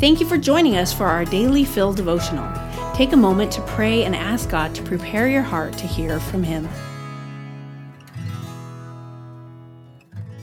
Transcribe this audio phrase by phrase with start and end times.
[0.00, 2.50] Thank you for joining us for our daily Fill devotional.
[2.94, 6.42] Take a moment to pray and ask God to prepare your heart to hear from
[6.42, 6.66] Him.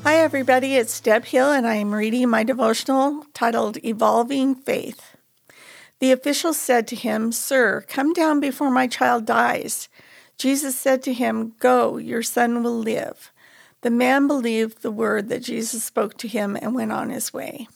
[0.04, 0.76] Hi, everybody.
[0.76, 5.18] It's Deb Hill, and I am reading my devotional titled Evolving Faith.
[6.02, 9.90] The official said to him, Sir, come down before my child dies.
[10.38, 13.32] Jesus said to him, Go, your son will live.
[13.82, 17.68] The man believed the word that Jesus spoke to him and went on his way.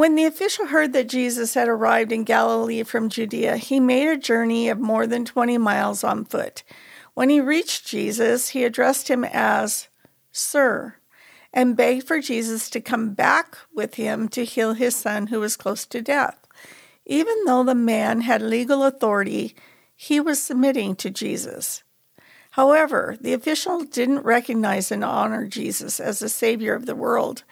[0.00, 4.16] When the official heard that Jesus had arrived in Galilee from Judea, he made a
[4.16, 6.62] journey of more than 20 miles on foot.
[7.12, 9.88] When he reached Jesus, he addressed him as
[10.32, 10.94] Sir
[11.52, 15.58] and begged for Jesus to come back with him to heal his son who was
[15.58, 16.48] close to death.
[17.04, 19.54] Even though the man had legal authority,
[19.94, 21.82] he was submitting to Jesus.
[22.52, 27.44] However, the official didn't recognize and honor Jesus as the Savior of the world,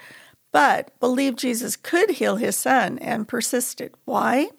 [0.52, 3.95] but believed Jesus could heal his son and persisted.
[4.04, 4.51] Why?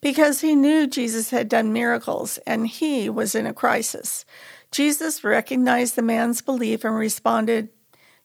[0.00, 4.24] Because he knew Jesus had done miracles and he was in a crisis.
[4.70, 7.68] Jesus recognized the man's belief and responded,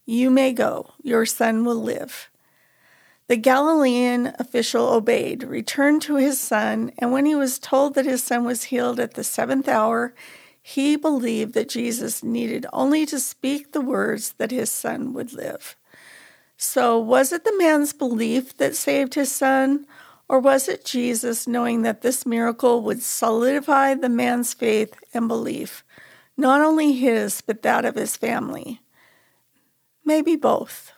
[0.06, 2.30] You may go, your son will live.
[3.28, 8.24] The Galilean official obeyed, returned to his son, and when he was told that his
[8.24, 10.16] son was healed at the seventh hour,
[10.60, 15.76] he believed that Jesus needed only to speak the words that his son would live.
[16.62, 19.88] So, was it the man's belief that saved his son,
[20.28, 25.86] or was it Jesus knowing that this miracle would solidify the man's faith and belief,
[26.36, 28.82] not only his, but that of his family?
[30.04, 30.92] Maybe both.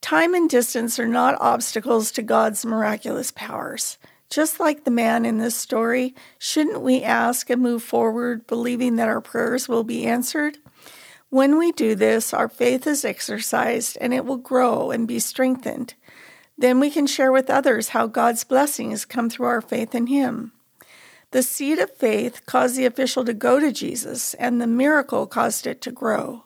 [0.00, 3.98] Time and distance are not obstacles to God's miraculous powers.
[4.30, 9.08] Just like the man in this story, shouldn't we ask and move forward believing that
[9.08, 10.58] our prayers will be answered?
[11.32, 15.94] When we do this, our faith is exercised and it will grow and be strengthened.
[16.58, 20.52] Then we can share with others how God's blessings come through our faith in Him.
[21.30, 25.66] The seed of faith caused the official to go to Jesus, and the miracle caused
[25.66, 26.44] it to grow.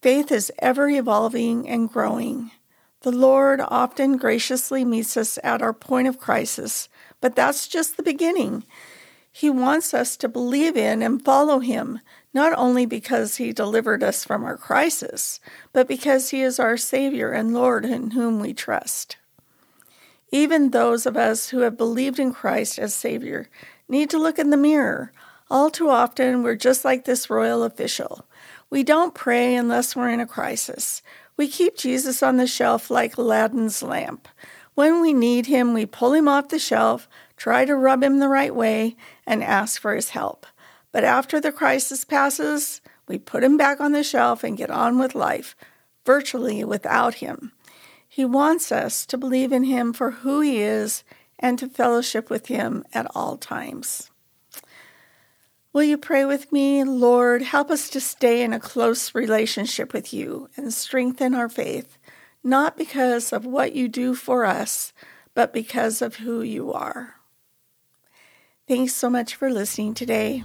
[0.00, 2.52] Faith is ever evolving and growing.
[3.00, 6.88] The Lord often graciously meets us at our point of crisis,
[7.20, 8.62] but that's just the beginning.
[9.32, 11.98] He wants us to believe in and follow Him,
[12.34, 15.40] not only because He delivered us from our crisis,
[15.72, 19.16] but because He is our Savior and Lord in whom we trust.
[20.30, 23.48] Even those of us who have believed in Christ as Savior
[23.88, 25.12] need to look in the mirror.
[25.48, 28.26] All too often, we're just like this royal official.
[28.68, 31.02] We don't pray unless we're in a crisis.
[31.36, 34.26] We keep Jesus on the shelf like Aladdin's lamp.
[34.74, 38.28] When we need him, we pull him off the shelf, try to rub him the
[38.28, 40.46] right way, and ask for his help.
[40.94, 44.96] But after the crisis passes, we put him back on the shelf and get on
[44.96, 45.56] with life,
[46.06, 47.50] virtually without him.
[48.08, 51.02] He wants us to believe in him for who he is
[51.36, 54.12] and to fellowship with him at all times.
[55.72, 56.84] Will you pray with me?
[56.84, 61.98] Lord, help us to stay in a close relationship with you and strengthen our faith,
[62.44, 64.92] not because of what you do for us,
[65.34, 67.16] but because of who you are.
[68.68, 70.44] Thanks so much for listening today.